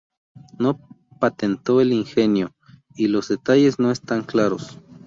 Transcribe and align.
No 0.57 0.79
patentó 1.19 1.79
el 1.79 1.93
ingenio, 1.93 2.55
y 2.95 3.07
los 3.07 3.27
detalles 3.27 3.77
no 3.77 3.91
están 3.91 4.23
claros. 4.23 4.79